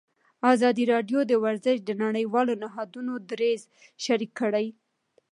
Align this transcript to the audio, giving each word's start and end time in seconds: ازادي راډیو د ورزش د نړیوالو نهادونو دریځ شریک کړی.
ازادي 0.53 0.83
راډیو 0.93 1.19
د 1.27 1.33
ورزش 1.43 1.77
د 1.83 1.89
نړیوالو 2.03 2.53
نهادونو 2.63 3.13
دریځ 3.29 3.61
شریک 4.03 4.31
کړی. 4.41 4.67